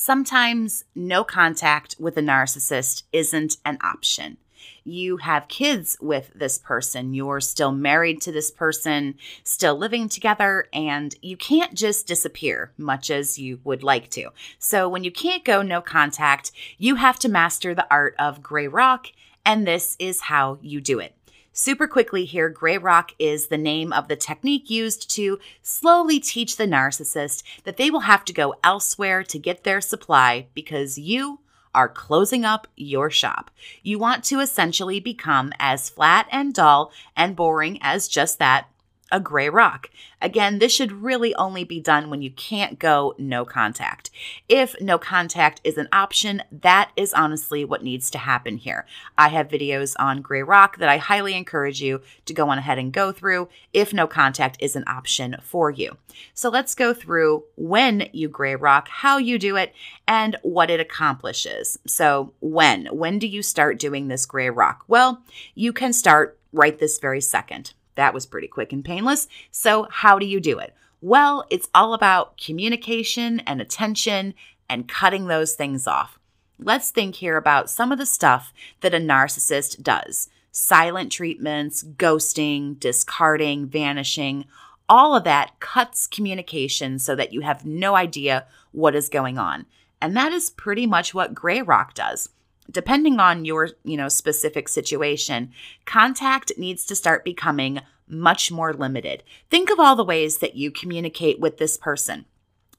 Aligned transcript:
Sometimes 0.00 0.84
no 0.94 1.24
contact 1.24 1.96
with 1.98 2.16
a 2.16 2.20
narcissist 2.20 3.02
isn't 3.12 3.56
an 3.64 3.78
option. 3.82 4.36
You 4.84 5.16
have 5.16 5.48
kids 5.48 5.96
with 6.00 6.30
this 6.36 6.56
person, 6.56 7.14
you're 7.14 7.40
still 7.40 7.72
married 7.72 8.20
to 8.22 8.30
this 8.30 8.52
person, 8.52 9.16
still 9.42 9.76
living 9.76 10.08
together, 10.08 10.68
and 10.72 11.16
you 11.20 11.36
can't 11.36 11.74
just 11.74 12.06
disappear, 12.06 12.72
much 12.78 13.10
as 13.10 13.40
you 13.40 13.58
would 13.64 13.82
like 13.82 14.08
to. 14.10 14.30
So, 14.60 14.88
when 14.88 15.02
you 15.02 15.10
can't 15.10 15.44
go 15.44 15.62
no 15.62 15.80
contact, 15.80 16.52
you 16.78 16.94
have 16.94 17.18
to 17.18 17.28
master 17.28 17.74
the 17.74 17.88
art 17.90 18.14
of 18.20 18.40
gray 18.40 18.68
rock, 18.68 19.08
and 19.44 19.66
this 19.66 19.96
is 19.98 20.20
how 20.20 20.58
you 20.62 20.80
do 20.80 21.00
it. 21.00 21.17
Super 21.60 21.88
quickly 21.88 22.24
here, 22.24 22.48
Gray 22.48 22.78
Rock 22.78 23.16
is 23.18 23.48
the 23.48 23.58
name 23.58 23.92
of 23.92 24.06
the 24.06 24.14
technique 24.14 24.70
used 24.70 25.10
to 25.16 25.40
slowly 25.60 26.20
teach 26.20 26.56
the 26.56 26.68
narcissist 26.68 27.42
that 27.64 27.76
they 27.76 27.90
will 27.90 28.06
have 28.06 28.24
to 28.26 28.32
go 28.32 28.54
elsewhere 28.62 29.24
to 29.24 29.40
get 29.40 29.64
their 29.64 29.80
supply 29.80 30.46
because 30.54 30.98
you 30.98 31.40
are 31.74 31.88
closing 31.88 32.44
up 32.44 32.68
your 32.76 33.10
shop. 33.10 33.50
You 33.82 33.98
want 33.98 34.22
to 34.26 34.38
essentially 34.38 35.00
become 35.00 35.52
as 35.58 35.90
flat 35.90 36.28
and 36.30 36.54
dull 36.54 36.92
and 37.16 37.34
boring 37.34 37.80
as 37.82 38.06
just 38.06 38.38
that 38.38 38.68
a 39.10 39.20
gray 39.20 39.48
rock. 39.48 39.90
Again, 40.20 40.58
this 40.58 40.72
should 40.72 40.90
really 40.90 41.34
only 41.36 41.64
be 41.64 41.80
done 41.80 42.10
when 42.10 42.22
you 42.22 42.30
can't 42.30 42.78
go 42.78 43.14
no 43.18 43.44
contact. 43.44 44.10
If 44.48 44.74
no 44.80 44.98
contact 44.98 45.60
is 45.62 45.78
an 45.78 45.88
option, 45.92 46.42
that 46.50 46.90
is 46.96 47.14
honestly 47.14 47.64
what 47.64 47.84
needs 47.84 48.10
to 48.10 48.18
happen 48.18 48.56
here. 48.56 48.86
I 49.16 49.28
have 49.28 49.48
videos 49.48 49.94
on 49.98 50.22
gray 50.22 50.42
rock 50.42 50.78
that 50.78 50.88
I 50.88 50.98
highly 50.98 51.34
encourage 51.34 51.80
you 51.80 52.02
to 52.26 52.34
go 52.34 52.48
on 52.48 52.58
ahead 52.58 52.78
and 52.78 52.92
go 52.92 53.12
through 53.12 53.48
if 53.72 53.92
no 53.92 54.06
contact 54.06 54.56
is 54.60 54.74
an 54.74 54.84
option 54.86 55.36
for 55.42 55.70
you. 55.70 55.96
So 56.34 56.48
let's 56.48 56.74
go 56.74 56.92
through 56.92 57.44
when 57.56 58.08
you 58.12 58.28
gray 58.28 58.56
rock, 58.56 58.88
how 58.88 59.18
you 59.18 59.38
do 59.38 59.56
it, 59.56 59.72
and 60.06 60.36
what 60.42 60.70
it 60.70 60.80
accomplishes. 60.80 61.78
So, 61.86 62.32
when? 62.40 62.86
When 62.86 63.18
do 63.18 63.26
you 63.26 63.42
start 63.42 63.78
doing 63.78 64.08
this 64.08 64.26
gray 64.26 64.50
rock? 64.50 64.84
Well, 64.88 65.22
you 65.54 65.72
can 65.72 65.92
start 65.92 66.38
right 66.52 66.78
this 66.78 66.98
very 66.98 67.20
second. 67.20 67.72
That 67.98 68.14
was 68.14 68.26
pretty 68.26 68.46
quick 68.46 68.72
and 68.72 68.84
painless. 68.84 69.26
So, 69.50 69.88
how 69.90 70.20
do 70.20 70.24
you 70.24 70.38
do 70.38 70.60
it? 70.60 70.72
Well, 71.00 71.44
it's 71.50 71.68
all 71.74 71.94
about 71.94 72.38
communication 72.38 73.40
and 73.40 73.60
attention 73.60 74.34
and 74.70 74.86
cutting 74.86 75.26
those 75.26 75.54
things 75.54 75.88
off. 75.88 76.16
Let's 76.60 76.90
think 76.90 77.16
here 77.16 77.36
about 77.36 77.68
some 77.68 77.90
of 77.90 77.98
the 77.98 78.06
stuff 78.06 78.54
that 78.82 78.94
a 78.94 78.98
narcissist 78.98 79.82
does 79.82 80.28
silent 80.52 81.10
treatments, 81.10 81.82
ghosting, 81.82 82.78
discarding, 82.78 83.66
vanishing. 83.66 84.44
All 84.88 85.16
of 85.16 85.24
that 85.24 85.58
cuts 85.58 86.06
communication 86.06 87.00
so 87.00 87.16
that 87.16 87.32
you 87.32 87.40
have 87.40 87.66
no 87.66 87.96
idea 87.96 88.46
what 88.70 88.94
is 88.94 89.08
going 89.08 89.38
on. 89.38 89.66
And 90.00 90.16
that 90.16 90.30
is 90.30 90.50
pretty 90.50 90.86
much 90.86 91.14
what 91.14 91.34
Gray 91.34 91.62
Rock 91.62 91.94
does 91.94 92.28
depending 92.70 93.18
on 93.18 93.44
your, 93.44 93.70
you 93.84 93.96
know, 93.96 94.08
specific 94.08 94.68
situation, 94.68 95.52
contact 95.84 96.52
needs 96.58 96.84
to 96.86 96.94
start 96.94 97.24
becoming 97.24 97.80
much 98.06 98.50
more 98.50 98.72
limited. 98.72 99.22
Think 99.50 99.70
of 99.70 99.78
all 99.78 99.96
the 99.96 100.04
ways 100.04 100.38
that 100.38 100.56
you 100.56 100.70
communicate 100.70 101.38
with 101.38 101.58
this 101.58 101.76
person. 101.76 102.24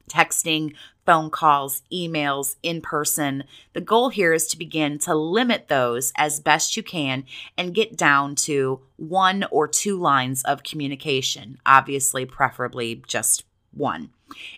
Texting, 0.09 0.73
phone 1.05 1.29
calls, 1.29 1.83
emails, 1.93 2.55
in 2.63 2.81
person. 2.81 3.43
The 3.73 3.81
goal 3.81 4.09
here 4.09 4.33
is 4.33 4.47
to 4.47 4.57
begin 4.57 4.97
to 4.99 5.13
limit 5.13 5.67
those 5.67 6.11
as 6.15 6.39
best 6.39 6.75
you 6.75 6.81
can 6.81 7.25
and 7.57 7.75
get 7.75 7.95
down 7.95 8.33
to 8.35 8.81
one 8.95 9.45
or 9.51 9.67
two 9.67 9.99
lines 9.99 10.43
of 10.43 10.63
communication, 10.63 11.59
obviously, 11.65 12.25
preferably 12.25 13.03
just 13.07 13.43
one. 13.71 14.09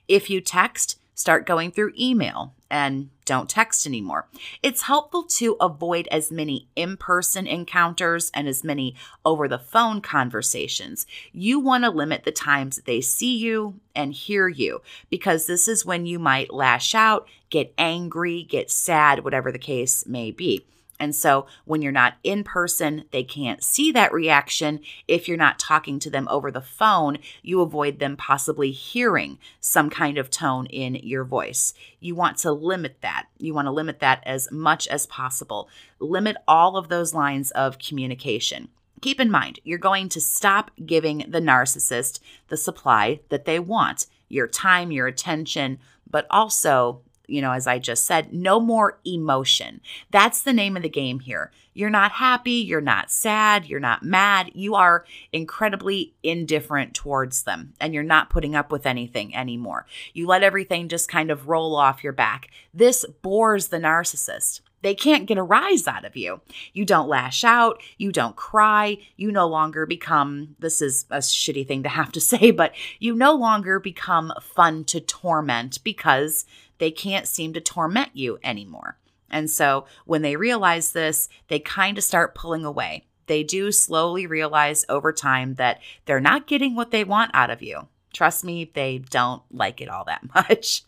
If 0.08 0.30
you 0.30 0.40
text, 0.40 0.98
start 1.22 1.46
going 1.46 1.72
through 1.72 1.94
email 1.98 2.56
and 2.70 3.10
don't 3.26 3.50
text 3.50 3.86
anymore. 3.86 4.28
It's 4.64 4.84
helpful 4.84 5.24
to 5.24 5.56
avoid 5.62 6.08
as 6.10 6.32
many 6.32 6.68
in 6.76 6.98
person 6.98 7.46
encounters 7.46 8.32
and 8.34 8.48
as 8.48 8.64
many 8.64 8.96
over 9.24 9.48
the 9.48 9.60
phone 9.60 10.02
conversations. 10.02 11.06
You 11.32 11.60
want 11.60 11.84
to 11.84 11.92
limit 11.92 12.24
the 12.24 12.32
times 12.32 12.78
that 12.78 12.86
they 12.86 13.02
see 13.02 13.38
you 13.38 13.76
and 13.96 14.14
hear 14.14 14.48
you 14.48 14.82
because 15.10 15.46
this 15.46 15.68
is 15.68 15.86
when 15.86 16.06
you 16.08 16.18
might 16.18 16.54
lash 16.54 16.96
out, 16.96 17.28
get 17.50 17.74
angry, 17.78 18.44
get 18.44 18.72
sad, 18.72 19.24
whatever 19.24 19.52
the 19.52 19.60
case 19.60 20.08
may 20.08 20.32
be. 20.32 20.66
And 21.02 21.16
so 21.16 21.48
when 21.66 21.82
you're 21.82 21.92
not 21.92 22.18
in 22.24 22.44
person, 22.44 23.06
they 23.10 23.24
can't 23.24 23.64
see 23.64 23.92
that 23.92 24.14
reaction. 24.14 24.82
If 25.08 25.28
you're 25.28 25.36
not 25.36 25.58
talking 25.58 25.98
to 25.98 26.12
them 26.12 26.28
over 26.30 26.52
the 26.52 26.62
phone, 26.62 27.18
you 27.42 27.62
avoid 27.62 27.98
them 27.98 28.16
possibly 28.16 28.70
hearing 28.70 29.40
some 29.60 29.90
kind 29.90 30.20
of 30.20 30.30
tone 30.30 30.68
in 30.68 30.94
your 30.96 31.24
voice. 31.24 31.74
You 32.00 32.14
want 32.14 32.38
to 32.38 32.52
limit 32.52 32.98
that. 33.02 33.26
You 33.40 33.56
want 33.56 33.66
to 33.66 33.72
limit 33.72 34.00
that 34.02 34.22
as 34.28 34.52
much 34.52 34.88
as 34.90 35.08
possible. 35.08 35.70
Limit 36.00 36.38
all 36.48 36.78
of 36.78 36.90
those 36.90 37.16
lines 37.16 37.50
of 37.52 37.80
communication. 37.80 38.70
Keep 39.02 39.20
in 39.20 39.32
mind, 39.32 39.60
you're 39.64 39.80
going 39.80 40.08
to 40.10 40.22
stop 40.22 40.70
giving 40.86 41.26
the 41.28 41.42
narcissist 41.42 42.20
the 42.50 42.58
supply 42.58 43.22
that 43.30 43.46
they 43.46 43.58
want 43.58 44.06
your 44.30 44.48
time, 44.48 44.92
your 44.92 45.08
attention, 45.08 45.80
but 46.08 46.28
also 46.30 47.02
you 47.32 47.42
know, 47.42 47.52
as 47.52 47.66
I 47.66 47.80
just 47.80 48.06
said, 48.06 48.34
no 48.34 48.60
more 48.60 49.00
emotion. 49.06 49.82
That's 50.12 50.42
the 50.42 50.54
name 50.54 50.76
of 50.76 50.84
the 50.84 50.90
game 50.90 51.22
here. 51.22 51.52
You're 51.74 51.90
not 51.90 52.12
happy, 52.12 52.52
you're 52.52 52.82
not 52.82 53.10
sad, 53.10 53.66
you're 53.66 53.80
not 53.80 54.04
mad. 54.04 54.52
You 54.54 54.76
are 54.76 55.06
incredibly 55.32 56.14
indifferent 56.22 56.94
towards 56.94 57.44
them 57.44 57.74
and 57.80 57.94
you're 57.94 58.04
not 58.04 58.30
putting 58.30 58.56
up 58.56 58.72
with 58.72 58.86
anything 58.86 59.34
anymore. 59.34 59.86
You 60.14 60.28
let 60.28 60.44
everything 60.44 60.90
just 60.90 61.08
kind 61.08 61.32
of 61.32 61.48
roll 61.48 61.76
off 61.76 62.04
your 62.04 62.14
back. 62.14 62.50
This 62.74 63.06
bores 63.22 63.70
the 63.70 63.78
narcissist. 63.78 64.60
They 64.82 64.96
can't 64.96 65.28
get 65.28 65.38
a 65.38 65.44
rise 65.44 65.88
out 65.88 66.06
of 66.06 66.16
you. 66.16 66.42
You 66.74 66.86
don't 66.86 67.08
lash 67.08 67.44
out. 67.44 67.82
You 67.98 68.12
don't 68.12 68.36
cry. 68.36 68.98
You 69.16 69.32
no 69.32 69.48
longer 69.48 69.86
become, 69.86 70.56
this 70.60 70.82
is 70.82 71.06
a 71.10 71.18
shitty 71.18 71.68
thing 71.68 71.84
to 71.84 71.90
have 71.90 72.12
to 72.14 72.22
say, 72.22 72.52
but 72.52 72.74
you 73.00 73.16
no 73.16 73.34
longer 73.34 73.80
become 73.80 74.34
fun 74.42 74.84
to 74.86 75.00
torment 75.00 75.84
because 75.84 76.46
they 76.80 76.92
can't 76.92 77.28
seem 77.28 77.54
to 77.54 77.62
torment 77.62 78.10
you 78.14 78.40
anymore. 78.44 78.98
And 79.30 79.50
so 79.50 79.86
when 80.06 80.24
they 80.24 80.36
realize 80.36 80.92
this, 80.92 81.30
they 81.48 81.60
kind 81.60 81.98
of 81.98 82.04
start 82.04 82.36
pulling 82.36 82.66
away. 82.66 83.06
They 83.28 83.44
do 83.44 83.72
slowly 83.72 84.28
realize 84.28 84.84
over 84.90 85.14
time 85.14 85.56
that 85.56 85.80
they're 86.06 86.20
not 86.20 86.48
getting 86.48 86.76
what 86.76 86.92
they 86.92 87.04
want 87.04 87.32
out 87.34 87.50
of 87.50 87.62
you. 87.62 87.88
Trust 88.14 88.44
me, 88.44 88.70
they 88.74 88.98
don't 88.98 89.42
like 89.52 89.80
it 89.80 89.90
all 89.90 90.04
that 90.06 90.22
much. 90.36 90.84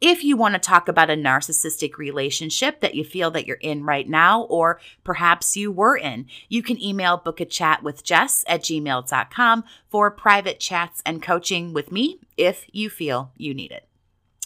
If 0.00 0.24
you 0.24 0.36
want 0.36 0.54
to 0.54 0.58
talk 0.58 0.88
about 0.88 1.10
a 1.10 1.14
narcissistic 1.14 1.96
relationship 1.98 2.80
that 2.80 2.94
you 2.94 3.04
feel 3.04 3.30
that 3.32 3.46
you're 3.46 3.56
in 3.56 3.84
right 3.84 4.08
now, 4.08 4.42
or 4.42 4.80
perhaps 5.02 5.56
you 5.56 5.70
were 5.70 5.96
in, 5.96 6.26
you 6.48 6.62
can 6.62 6.82
email 6.82 7.16
book 7.16 7.40
a 7.40 7.44
chat 7.44 7.82
with 7.82 8.04
Jess 8.04 8.44
at 8.46 8.62
gmail.com 8.62 9.64
for 9.88 10.10
private 10.10 10.60
chats 10.60 11.02
and 11.06 11.22
coaching 11.22 11.72
with 11.72 11.92
me 11.92 12.18
if 12.36 12.66
you 12.72 12.90
feel 12.90 13.32
you 13.36 13.54
need 13.54 13.72
it. 13.72 13.88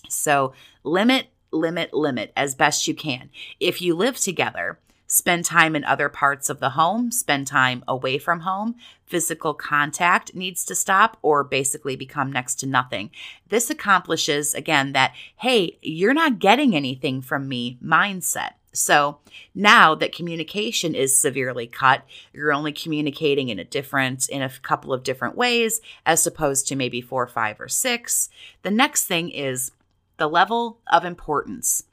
So 0.08 0.52
limit, 0.84 1.28
limit, 1.50 1.92
limit 1.92 2.32
as 2.36 2.54
best 2.54 2.86
you 2.86 2.94
can. 2.94 3.30
If 3.60 3.80
you 3.82 3.94
live 3.94 4.16
together, 4.16 4.78
spend 5.08 5.44
time 5.44 5.74
in 5.74 5.82
other 5.84 6.08
parts 6.08 6.48
of 6.48 6.60
the 6.60 6.70
home, 6.70 7.10
spend 7.10 7.46
time 7.46 7.82
away 7.88 8.18
from 8.18 8.40
home. 8.40 8.76
Physical 9.06 9.54
contact 9.54 10.34
needs 10.34 10.64
to 10.66 10.74
stop 10.74 11.16
or 11.22 11.42
basically 11.42 11.96
become 11.96 12.30
next 12.30 12.56
to 12.56 12.66
nothing. 12.66 13.10
This 13.48 13.70
accomplishes, 13.70 14.54
again, 14.54 14.92
that, 14.92 15.14
hey, 15.38 15.78
you're 15.82 16.14
not 16.14 16.38
getting 16.38 16.76
anything 16.76 17.22
from 17.22 17.48
me 17.48 17.78
mindset. 17.82 18.52
So 18.72 19.18
now 19.54 19.94
that 19.94 20.14
communication 20.14 20.94
is 20.94 21.18
severely 21.18 21.66
cut, 21.66 22.04
you're 22.34 22.52
only 22.52 22.70
communicating 22.70 23.48
in 23.48 23.58
a 23.58 23.64
different, 23.64 24.28
in 24.28 24.42
a 24.42 24.50
couple 24.62 24.92
of 24.92 25.02
different 25.02 25.36
ways, 25.36 25.80
as 26.04 26.26
opposed 26.26 26.68
to 26.68 26.76
maybe 26.76 27.00
four, 27.00 27.26
five, 27.26 27.60
or 27.60 27.68
six. 27.68 28.28
The 28.62 28.70
next 28.70 29.06
thing 29.06 29.30
is 29.30 29.72
the 30.18 30.28
level 30.28 30.80
of 30.86 31.04
importance. 31.04 31.84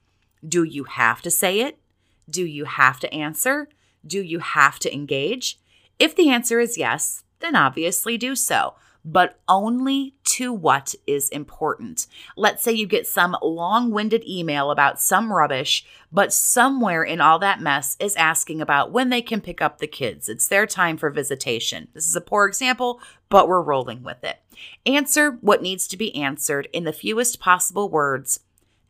Do 0.48 0.63
you 0.63 0.84
have 0.84 1.22
to 1.22 1.31
say 1.31 1.62
it? 1.62 1.80
Do 2.30 2.45
you 2.45 2.66
have 2.66 3.00
to 3.00 3.13
answer? 3.13 3.69
Do 4.06 4.22
you 4.22 4.39
have 4.39 4.80
to 4.80 4.94
engage? 4.94 5.60
If 6.00 6.16
the 6.16 6.30
answer 6.30 6.60
is 6.60 6.77
yes, 6.77 7.24
then 7.39 7.56
obviously 7.56 8.18
do 8.18 8.36
so, 8.36 8.75
but 9.04 9.39
only 9.48 10.16
to 10.24 10.51
what 10.51 10.95
is 11.06 11.30
important. 11.30 12.07
Let's 12.36 12.63
say 12.63 12.72
you 12.72 12.88
get 12.88 13.07
some 13.07 13.38
long 13.42 13.92
winded 13.92 14.27
email 14.27 14.72
about 14.72 15.00
some 15.00 15.31
rubbish, 15.31 15.86
but 16.12 16.33
somewhere 16.33 17.04
in 17.04 17.22
all 17.22 17.39
that 17.39 17.62
mess 17.62 17.95
is 18.00 18.16
asking 18.16 18.62
about 18.62 18.92
when 18.92 19.10
they 19.10 19.22
can 19.22 19.42
pick 19.42 19.62
up 19.62 19.77
the 19.77 19.88
kids. 19.88 20.27
It's 20.27 20.48
their 20.48 20.66
time 20.66 20.98
for 20.98 21.10
visitation. 21.10 21.88
This 21.94 22.07
is 22.07 22.16
a 22.16 22.22
poor 22.22 22.45
example, 22.48 23.00
but 23.30 23.48
we're 23.48 23.62
rolling 23.62 24.04
with 24.04 24.24
it. 24.24 24.38
Answer 24.86 25.31
what 25.42 25.62
needs 25.62 25.88
to 25.88 25.98
be 25.98 26.16
answered 26.16 26.68
in 26.74 26.83
the 26.83 26.94
fewest 26.94 27.39
possible 27.39 27.89
words 27.89 28.39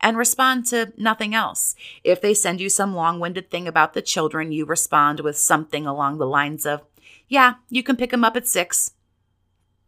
and 0.00 0.16
respond 0.16 0.66
to 0.66 0.92
nothing 0.96 1.34
else. 1.34 1.74
If 2.04 2.20
they 2.20 2.34
send 2.34 2.60
you 2.60 2.68
some 2.68 2.94
long 2.94 3.20
winded 3.20 3.50
thing 3.50 3.66
about 3.68 3.94
the 3.94 4.02
children, 4.02 4.52
you 4.52 4.64
respond 4.64 5.20
with 5.20 5.38
something 5.38 5.86
along 5.86 6.18
the 6.18 6.26
lines 6.26 6.66
of, 6.66 6.82
Yeah, 7.28 7.54
you 7.68 7.82
can 7.82 7.96
pick 7.96 8.10
them 8.10 8.24
up 8.24 8.36
at 8.36 8.46
six. 8.46 8.92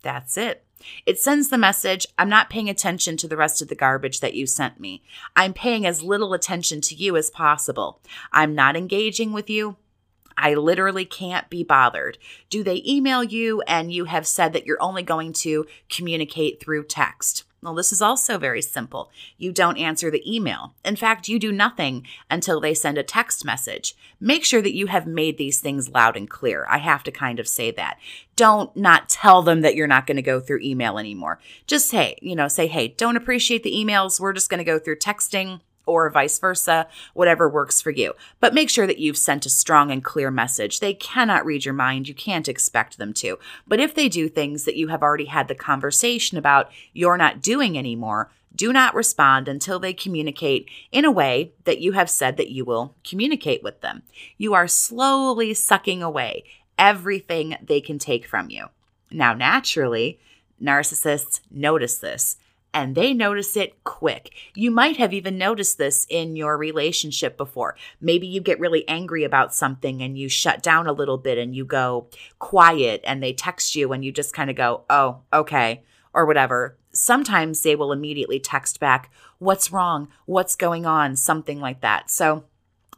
That's 0.03 0.37
it. 0.37 0.65
It 1.07 1.19
sends 1.19 1.49
the 1.49 1.59
message 1.59 2.07
I'm 2.17 2.29
not 2.29 2.51
paying 2.51 2.71
attention 2.71 3.17
to 3.19 3.29
the 3.29 3.37
rest 3.37 3.61
of 3.61 3.69
the 3.69 3.75
garbage 3.75 4.21
that 4.21 4.35
you 4.35 4.47
sent 4.47 4.79
me. 4.79 5.03
I'm 5.35 5.53
paying 5.53 5.85
as 5.85 6.03
little 6.03 6.33
attention 6.35 6.81
to 6.83 6.95
you 6.95 7.17
as 7.17 7.31
possible. 7.31 8.01
I'm 8.33 8.55
not 8.55 8.77
engaging 8.77 9.33
with 9.33 9.51
you. 9.51 9.77
I 10.37 10.55
literally 10.55 11.05
can't 11.05 11.51
be 11.51 11.65
bothered. 11.65 12.17
Do 12.49 12.63
they 12.63 12.83
email 12.87 13.25
you 13.25 13.61
and 13.63 13.93
you 13.93 14.05
have 14.05 14.27
said 14.27 14.53
that 14.53 14.67
you're 14.67 14.81
only 14.81 15.03
going 15.03 15.33
to 15.35 15.67
communicate 15.91 16.61
through 16.61 16.85
text? 16.85 17.43
Well, 17.61 17.75
this 17.75 17.93
is 17.93 18.01
also 18.01 18.39
very 18.39 18.63
simple. 18.63 19.11
You 19.37 19.51
don't 19.51 19.79
answer 19.79 20.11
the 20.11 20.23
email. 20.25 20.75
In 20.85 20.95
fact, 20.95 21.29
you 21.29 21.41
do 21.41 21.51
nothing 21.51 22.07
until 22.31 22.61
they 22.61 22.73
send 22.73 22.99
a 22.99 23.03
text 23.03 23.45
message. 23.45 23.97
Make 24.21 24.45
sure 24.45 24.63
that 24.63 24.77
you 24.77 24.87
have 24.87 25.09
made 25.09 25.39
these 25.39 25.61
things 25.61 25.89
loud 25.89 26.17
and 26.17 26.31
clear. 26.31 26.67
I 26.69 26.79
have 26.79 27.03
to 27.05 27.11
kind 27.11 27.41
of 27.41 27.49
say 27.49 27.73
that. 27.73 27.99
Don't 28.37 28.75
not 28.77 29.09
tell 29.09 29.43
them 29.43 29.63
that 29.63 29.75
you're 29.75 29.89
not 29.89 30.07
going 30.07 30.17
to 30.17 30.23
go 30.23 30.39
through 30.39 30.61
email 30.63 30.99
anymore. 30.99 31.41
Just 31.67 31.91
hey, 31.91 32.17
you 32.23 32.37
know, 32.37 32.47
say, 32.47 32.69
hey, 32.69 32.89
don't 32.89 33.17
appreciate 33.17 33.65
the 33.65 33.75
emails. 33.75 34.21
We're 34.21 34.33
just 34.33 34.51
going 34.51 34.59
to 34.59 34.65
go 34.65 34.79
through 34.79 34.99
texting 34.99 35.61
or 35.89 36.09
vice 36.11 36.39
versa, 36.39 36.87
whatever 37.15 37.49
works 37.49 37.81
for 37.81 37.91
you. 37.91 38.13
But 38.41 38.55
make 38.55 38.71
sure 38.71 38.87
that 38.87 38.99
you've 38.99 39.17
sent 39.17 39.47
a 39.47 39.51
strong 39.51 39.91
and 39.91 40.05
clear 40.05 40.31
message. 40.31 40.81
They 40.81 40.95
cannot 40.95 41.47
read 41.47 41.65
your 41.65 41.75
mind. 41.75 42.09
You 42.09 42.15
can't 42.15 42.49
expect 42.49 42.99
them 42.99 43.13
to. 43.15 43.39
But 43.67 43.81
if 43.81 43.95
they 43.95 44.09
do 44.09 44.29
things 44.29 44.65
that 44.65 44.77
you 44.77 44.89
have 44.89 45.03
already 45.03 45.25
had 45.25 45.49
the 45.49 45.55
conversation 45.55 46.37
about 46.39 46.71
you're 46.93 47.17
not 47.17 47.43
doing 47.43 47.79
anymore, 47.79 48.31
do 48.55 48.73
not 48.73 48.95
respond 48.95 49.49
until 49.49 49.79
they 49.79 49.93
communicate 49.93 50.69
in 50.91 51.05
a 51.05 51.11
way 51.11 51.53
that 51.65 51.81
you 51.81 51.93
have 51.93 52.11
said 52.11 52.37
that 52.37 52.51
you 52.51 52.65
will 52.65 52.95
communicate 53.09 53.63
with 53.63 53.81
them. 53.81 54.03
You 54.37 54.55
are 54.55 54.69
slowly 54.69 55.55
sucking 55.55 56.03
away 56.03 56.45
everything 56.79 57.57
they 57.63 57.81
can 57.81 57.99
take 57.99 58.27
from 58.27 58.51
you. 58.51 58.67
Now, 59.11 59.33
naturally, 59.33 60.19
narcissists 60.63 61.41
notice 61.51 61.99
this 61.99 62.37
and 62.75 62.95
they 62.95 63.15
notice 63.15 63.57
it 63.57 63.83
quick. 63.85 64.35
You 64.55 64.71
might 64.71 64.97
have 64.99 65.13
even 65.13 65.39
noticed 65.39 65.79
this 65.79 66.07
in 66.09 66.37
your 66.37 66.57
relationship 66.57 67.37
before. 67.37 67.77
Maybe 68.01 68.27
you 68.27 68.41
get 68.41 68.61
really 68.61 68.87
angry 68.89 69.25
about 69.25 69.55
something 69.55 70.03
and 70.03 70.19
you 70.19 70.29
shut 70.29 70.63
down 70.63 70.87
a 70.87 70.93
little 70.93 71.19
bit 71.19 71.39
and 71.39 71.55
you 71.55 71.65
go 71.65 72.09
quiet 72.39 73.01
and 73.05 73.23
they 73.23 73.33
text 73.33 73.75
you 73.75 73.93
and 73.93 74.05
you 74.05 74.13
just 74.13 74.35
kind 74.35 74.51
of 74.51 74.57
go, 74.57 74.85
oh, 74.91 75.21
okay, 75.33 75.83
or 76.13 76.27
whatever. 76.27 76.79
Sometimes 76.93 77.63
they 77.63 77.77
will 77.77 77.93
immediately 77.93 78.41
text 78.41 78.81
back, 78.81 79.11
what's 79.39 79.73
wrong? 79.73 80.09
What's 80.27 80.57
going 80.57 80.85
on? 80.85 81.17
Something 81.17 81.61
like 81.61 81.81
that. 81.81 82.11
So, 82.11 82.45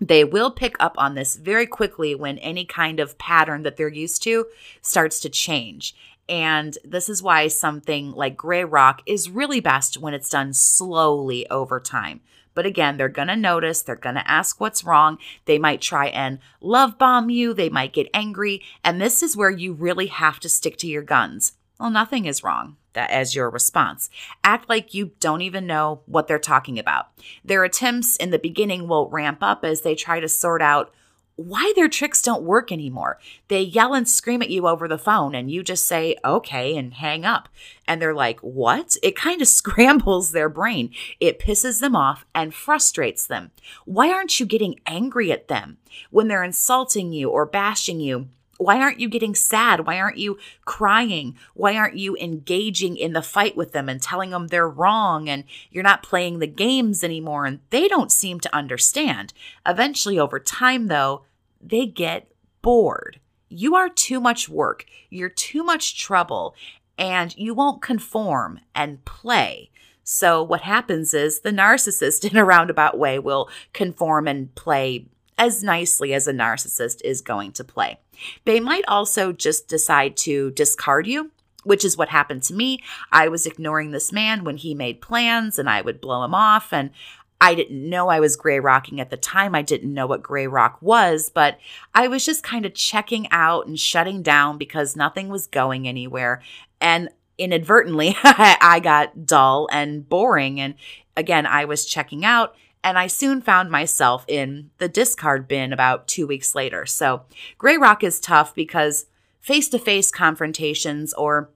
they 0.01 0.25
will 0.25 0.51
pick 0.51 0.77
up 0.81 0.95
on 0.97 1.15
this 1.15 1.37
very 1.37 1.67
quickly 1.67 2.15
when 2.15 2.39
any 2.39 2.65
kind 2.65 3.01
of 3.01 3.19
pattern 3.19 3.65
that 3.65 3.77
they're 3.77 3.89
used 3.89 4.23
to 4.23 4.47
starts 4.81 5.21
to 5.21 5.29
change. 5.29 5.95
And 6.31 6.79
this 6.85 7.09
is 7.09 7.23
why 7.23 7.49
something 7.49 8.13
like 8.13 8.37
gray 8.37 8.65
rock 8.65 9.03
is 9.05 9.29
really 9.29 9.59
best 9.59 9.99
when 9.99 10.15
it's 10.15 10.31
done 10.31 10.55
slowly 10.55 11.51
over 11.51 11.81
time. 11.81 12.21
But 12.55 12.67
again, 12.67 12.97
they're 12.97 13.09
going 13.09 13.29
to 13.29 13.37
notice, 13.37 13.83
they're 13.83 13.97
going 13.97 14.15
to 14.15 14.31
ask 14.31 14.61
what's 14.61 14.85
wrong. 14.85 15.19
They 15.45 15.59
might 15.59 15.81
try 15.81 16.07
and 16.07 16.39
love 16.61 16.99
bomb 16.99 17.31
you, 17.31 17.53
they 17.53 17.69
might 17.69 17.93
get 17.93 18.09
angry. 18.15 18.63
And 18.85 19.01
this 19.01 19.23
is 19.23 19.37
where 19.37 19.51
you 19.51 19.73
really 19.73 20.07
have 20.07 20.39
to 20.41 20.49
stick 20.49 20.77
to 20.79 20.87
your 20.87 21.03
guns. 21.03 21.55
Well, 21.81 21.91
nothing 21.91 22.27
is 22.27 22.45
wrong 22.45 22.77
that 22.93 23.11
as 23.11 23.35
your 23.35 23.51
response. 23.51 24.11
Act 24.45 24.69
like 24.69 24.95
you 24.95 25.13
don't 25.21 25.43
even 25.43 25.67
know 25.67 26.03
what 26.07 26.27
they're 26.27 26.39
talking 26.39 26.79
about. 26.79 27.09
Their 27.45 27.65
attempts 27.65 28.17
in 28.17 28.31
the 28.31 28.39
beginning 28.39 28.89
will 28.89 29.09
ramp 29.09 29.39
up 29.43 29.65
as 29.65 29.83
they 29.83 29.95
try 29.95 30.21
to 30.21 30.29
sort 30.29 30.63
out 30.63 30.93
why 31.41 31.73
their 31.75 31.89
tricks 31.89 32.21
don't 32.21 32.43
work 32.43 32.71
anymore. 32.71 33.19
They 33.49 33.63
yell 33.63 33.95
and 33.95 34.07
scream 34.07 34.43
at 34.43 34.51
you 34.51 34.69
over 34.69 34.87
the 34.87 34.99
phone, 34.99 35.35
and 35.35 35.51
you 35.51 35.63
just 35.63 35.87
say, 35.87 36.17
okay, 36.23 36.77
and 36.77 36.93
hang 36.93 37.25
up. 37.25 37.49
And 37.89 38.01
they're 38.01 38.15
like, 38.15 38.41
what? 38.41 38.97
It 39.03 39.17
kind 39.17 39.41
of 39.41 39.49
scrambles 39.61 40.33
their 40.33 40.51
brain. 40.51 40.93
It 41.19 41.39
pisses 41.39 41.81
them 41.81 41.97
off 41.97 42.27
and 42.35 42.53
frustrates 42.53 43.27
them. 43.27 43.53
Why 43.87 44.11
aren't 44.11 44.39
you 44.39 44.45
getting 44.45 44.81
angry 44.87 45.33
at 45.33 45.49
them 45.49 45.79
when 46.11 46.29
they're 46.29 46.45
insulting 46.45 47.13
you 47.13 47.31
or 47.31 47.47
bashing 47.47 48.01
you? 48.01 48.29
Why 48.59 48.79
aren't 48.79 49.01
you 49.01 49.09
getting 49.09 49.35
sad? 49.35 49.87
Why 49.87 49.99
aren't 49.99 50.19
you 50.19 50.37
crying? 50.67 51.39
Why 51.55 51.77
aren't 51.77 51.97
you 51.97 52.15
engaging 52.19 52.99
in 52.99 53.15
the 53.15 53.23
fight 53.23 53.57
with 53.57 53.73
them 53.73 53.89
and 53.89 54.03
telling 54.03 54.29
them 54.29 54.49
they're 54.49 54.69
wrong 54.69 55.31
and 55.31 55.45
you're 55.71 55.83
not 55.83 56.03
playing 56.03 56.39
the 56.39 56.47
games 56.47 57.03
anymore? 57.03 57.47
And 57.47 57.61
they 57.71 57.89
don't 57.89 58.13
seem 58.13 58.39
to 58.41 58.55
understand. 58.55 59.33
Eventually, 59.65 60.19
over 60.19 60.39
time, 60.39 60.89
though, 60.89 61.23
they 61.61 61.87
get 61.87 62.31
bored. 62.63 63.21
You 63.49 63.75
are 63.75 63.89
too 63.89 64.21
much 64.21 64.49
work, 64.49 64.87
you're 65.09 65.29
too 65.29 65.65
much 65.65 65.99
trouble, 65.99 66.55
and 66.97 67.37
you 67.37 67.55
won't 67.55 67.83
conform 67.83 68.61
and 68.75 69.05
play. 69.05 69.71
So, 70.05 70.43
what 70.43 70.63
happens 70.63 71.15
is 71.15 71.41
the 71.41 71.51
narcissist, 71.51 72.25
in 72.31 72.37
a 72.37 72.45
roundabout 72.45 72.99
way, 72.99 73.19
will 73.19 73.49
conform 73.73 74.29
and 74.29 74.55
play 74.55 75.07
as 75.39 75.63
nicely 75.63 76.13
as 76.13 76.29
a 76.29 76.33
narcissist 76.33 77.01
is 77.03 77.23
going 77.23 77.53
to 77.53 77.65
play. 77.65 77.99
They 78.45 78.61
might 78.61 78.85
also 78.87 79.33
just 79.33 79.69
decide 79.69 80.17
to 80.19 80.51
discard 80.51 81.07
you, 81.07 81.31
which 81.65 81.83
is 81.83 81.97
what 81.97 82.11
happened 82.11 82.43
to 82.45 82.55
me. 82.55 82.83
I 83.11 83.29
was 83.29 83.47
ignoring 83.47 83.91
this 83.91 84.13
man 84.13 84.45
when 84.45 84.59
he 84.59 84.75
made 84.75 85.01
plans 85.01 85.59
and 85.59 85.69
I 85.69 85.81
would 85.81 86.01
blow 86.01 86.23
him 86.25 86.35
off. 86.35 86.75
And 86.75 86.91
I 87.41 87.55
didn't 87.55 87.89
know 87.89 88.09
I 88.09 88.21
was 88.21 88.37
gray 88.37 88.61
rocking 88.61 89.01
at 89.01 89.11
the 89.11 89.17
time. 89.17 89.55
I 89.55 89.63
didn't 89.63 89.95
know 89.95 90.07
what 90.07 90.23
gray 90.23 90.47
rock 90.47 90.77
was, 90.81 91.31
but 91.31 91.59
I 91.95 92.07
was 92.07 92.25
just 92.25 92.43
kind 92.43 92.67
of 92.67 92.75
checking 92.75 93.27
out 93.31 93.67
and 93.67 93.79
shutting 93.79 94.23
down 94.23 94.59
because 94.59 94.95
nothing 94.95 95.29
was 95.29 95.47
going 95.47 95.89
anywhere. 95.89 96.43
And 96.81 97.09
inadvertently, 97.39 98.17
I 98.23 98.81
got 98.83 99.25
dull 99.25 99.69
and 99.73 100.07
boring. 100.07 100.61
And 100.61 100.75
again, 101.17 101.47
I 101.47 101.65
was 101.65 101.87
checking 101.87 102.25
out 102.25 102.55
and 102.85 102.99
I 102.99 103.07
soon 103.07 103.41
found 103.41 103.71
myself 103.71 104.25
in 104.29 104.71
the 104.79 104.89
discard 104.89 105.49
bin 105.49 105.73
about 105.73 106.09
two 106.09 106.27
weeks 106.27 106.55
later. 106.55 106.87
So, 106.87 107.23
gray 107.59 107.77
rock 107.77 108.03
is 108.03 108.21
tough 108.21 108.55
because 108.55 109.07
face 109.39 109.69
to 109.71 109.79
face 109.79 110.11
confrontations 110.11 111.13
or 111.15 111.51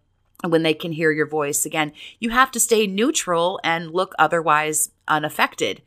when 0.51 0.63
they 0.63 0.75
can 0.75 0.93
hear 0.93 1.11
your 1.11 1.27
voice. 1.27 1.65
Again, 1.65 1.93
you 2.19 2.31
have 2.31 2.51
to 2.53 2.61
stay 2.61 2.87
neutral 2.87 3.61
and 3.65 3.91
look 3.91 4.15
otherwise 4.19 4.91
unaffected. 5.09 5.83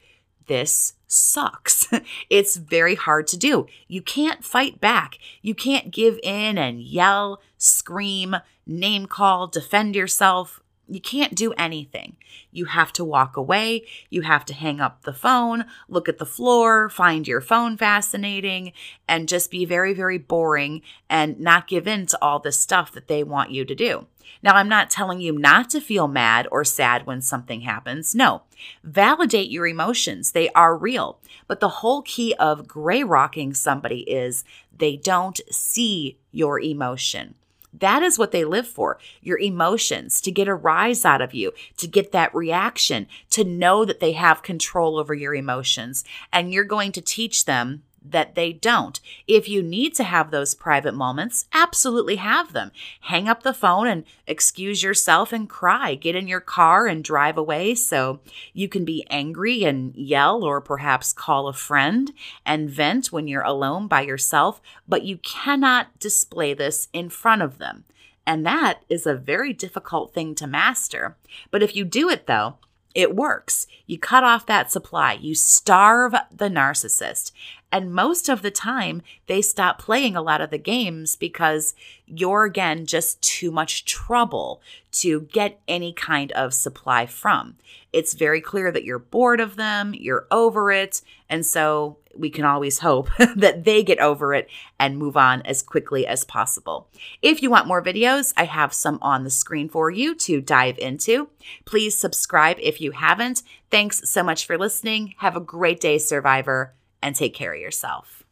This 0.47 0.93
sucks. 1.07 1.87
it's 2.29 2.55
very 2.55 2.95
hard 2.95 3.27
to 3.27 3.37
do. 3.37 3.67
You 3.87 4.01
can't 4.01 4.43
fight 4.43 4.79
back. 4.79 5.17
You 5.41 5.53
can't 5.55 5.91
give 5.91 6.19
in 6.23 6.57
and 6.57 6.81
yell, 6.81 7.41
scream, 7.57 8.35
name 8.65 9.05
call, 9.05 9.47
defend 9.47 9.95
yourself. 9.95 10.61
You 10.87 11.01
can't 11.01 11.35
do 11.35 11.53
anything. 11.53 12.15
You 12.51 12.65
have 12.65 12.93
to 12.93 13.03
walk 13.03 13.35
away. 13.35 13.85
You 14.09 14.21
have 14.21 14.45
to 14.45 14.53
hang 14.53 14.79
up 14.79 15.03
the 15.03 15.13
phone, 15.13 15.65
look 15.89 16.07
at 16.07 16.17
the 16.17 16.25
floor, 16.25 16.89
find 16.89 17.27
your 17.27 17.41
phone 17.41 17.77
fascinating, 17.77 18.71
and 19.07 19.27
just 19.27 19.51
be 19.51 19.65
very, 19.65 19.93
very 19.93 20.17
boring 20.17 20.81
and 21.09 21.39
not 21.39 21.67
give 21.67 21.87
in 21.87 22.05
to 22.07 22.17
all 22.21 22.39
the 22.39 22.51
stuff 22.51 22.91
that 22.93 23.07
they 23.07 23.23
want 23.23 23.51
you 23.51 23.65
to 23.65 23.75
do. 23.75 24.07
Now, 24.43 24.55
I'm 24.55 24.69
not 24.69 24.89
telling 24.89 25.19
you 25.19 25.37
not 25.37 25.69
to 25.71 25.81
feel 25.81 26.07
mad 26.07 26.47
or 26.51 26.63
sad 26.63 27.05
when 27.05 27.21
something 27.21 27.61
happens. 27.61 28.13
No, 28.13 28.43
validate 28.83 29.49
your 29.49 29.67
emotions. 29.67 30.31
They 30.31 30.49
are 30.49 30.77
real. 30.77 31.19
But 31.47 31.59
the 31.59 31.69
whole 31.69 32.01
key 32.01 32.35
of 32.35 32.67
gray 32.67 33.03
rocking 33.03 33.53
somebody 33.53 34.01
is 34.01 34.43
they 34.75 34.97
don't 34.97 35.39
see 35.49 36.19
your 36.31 36.59
emotion. 36.59 37.35
That 37.79 38.03
is 38.03 38.17
what 38.17 38.31
they 38.31 38.43
live 38.43 38.67
for 38.67 38.99
your 39.21 39.39
emotions, 39.39 40.21
to 40.21 40.31
get 40.31 40.47
a 40.47 40.55
rise 40.55 41.05
out 41.05 41.21
of 41.21 41.33
you, 41.33 41.53
to 41.77 41.87
get 41.87 42.11
that 42.11 42.33
reaction, 42.33 43.07
to 43.31 43.43
know 43.43 43.85
that 43.85 43.99
they 43.99 44.13
have 44.13 44.43
control 44.43 44.97
over 44.97 45.13
your 45.13 45.35
emotions. 45.35 46.03
And 46.31 46.53
you're 46.53 46.63
going 46.63 46.91
to 46.93 47.01
teach 47.01 47.45
them 47.45 47.83
that 48.03 48.35
they 48.35 48.53
don't. 48.53 48.99
If 49.27 49.49
you 49.49 49.61
need 49.61 49.93
to 49.95 50.03
have 50.03 50.31
those 50.31 50.55
private 50.55 50.93
moments, 50.93 51.45
absolutely 51.53 52.17
have 52.17 52.53
them. 52.53 52.71
Hang 53.01 53.27
up 53.27 53.43
the 53.43 53.53
phone 53.53 53.87
and 53.87 54.03
excuse 54.25 54.83
yourself 54.83 55.33
and 55.33 55.49
cry. 55.49 55.95
Get 55.95 56.15
in 56.15 56.27
your 56.27 56.39
car 56.39 56.87
and 56.87 57.03
drive 57.03 57.37
away 57.37 57.75
so 57.75 58.19
you 58.53 58.69
can 58.69 58.85
be 58.85 59.05
angry 59.09 59.63
and 59.63 59.95
yell 59.95 60.43
or 60.43 60.61
perhaps 60.61 61.13
call 61.13 61.47
a 61.47 61.53
friend 61.53 62.13
and 62.45 62.69
vent 62.69 63.11
when 63.11 63.27
you're 63.27 63.41
alone 63.41 63.87
by 63.87 64.01
yourself, 64.01 64.61
but 64.87 65.03
you 65.03 65.17
cannot 65.17 65.99
display 65.99 66.53
this 66.53 66.87
in 66.93 67.09
front 67.09 67.41
of 67.41 67.57
them. 67.57 67.83
And 68.25 68.45
that 68.45 68.83
is 68.89 69.05
a 69.05 69.15
very 69.15 69.53
difficult 69.53 70.13
thing 70.13 70.35
to 70.35 70.47
master. 70.47 71.15
But 71.49 71.63
if 71.63 71.75
you 71.75 71.85
do 71.85 72.09
it 72.09 72.27
though, 72.27 72.57
it 72.97 73.15
works. 73.15 73.67
You 73.85 73.99
cut 73.99 74.23
off 74.23 74.47
that 74.47 74.71
supply, 74.71 75.13
you 75.13 75.35
starve 75.35 76.13
the 76.35 76.49
narcissist, 76.49 77.31
And 77.71 77.93
most 77.93 78.29
of 78.29 78.41
the 78.41 78.51
time, 78.51 79.01
they 79.27 79.41
stop 79.41 79.79
playing 79.79 80.15
a 80.15 80.21
lot 80.21 80.39
of 80.39 80.51
the 80.51 80.57
games 80.57 81.15
because 81.15 81.75
you're, 82.05 82.45
again, 82.45 82.85
just 82.85 83.21
too 83.21 83.51
much 83.51 83.83
trouble 83.83 84.61
to 84.93 85.21
get 85.21 85.59
any 85.67 85.91
kind 85.91 86.31
of 86.31 86.53
supply 86.53 87.05
from. 87.05 87.57
It's 87.91 88.13
very 88.13 88.39
clear 88.39 88.71
that 88.71 88.85
you're 88.85 88.99
bored 88.99 89.41
of 89.41 89.57
them, 89.57 89.93
you're 89.93 90.27
over 90.31 90.71
it. 90.71 91.01
And 91.29 91.45
so 91.45 91.97
we 92.15 92.29
can 92.29 92.45
always 92.45 92.79
hope 92.79 93.09
that 93.35 93.63
they 93.63 93.83
get 93.83 93.99
over 93.99 94.33
it 94.33 94.49
and 94.79 94.97
move 94.97 95.17
on 95.17 95.41
as 95.41 95.61
quickly 95.61 96.07
as 96.07 96.23
possible. 96.23 96.87
If 97.21 97.41
you 97.41 97.49
want 97.49 97.67
more 97.67 97.83
videos, 97.83 98.33
I 98.37 98.45
have 98.45 98.73
some 98.73 98.97
on 99.01 99.23
the 99.23 99.29
screen 99.29 99.69
for 99.69 99.91
you 99.91 100.15
to 100.15 100.41
dive 100.41 100.79
into. 100.79 101.29
Please 101.65 101.97
subscribe 101.97 102.57
if 102.59 102.81
you 102.81 102.91
haven't. 102.91 103.43
Thanks 103.69 104.09
so 104.09 104.23
much 104.23 104.45
for 104.45 104.57
listening. 104.57 105.15
Have 105.17 105.35
a 105.35 105.41
great 105.41 105.79
day, 105.79 105.97
Survivor, 105.97 106.73
and 107.07 107.15
take 107.15 107.33
care 107.33 107.53
of 107.53 107.61
yourself. 107.61 108.23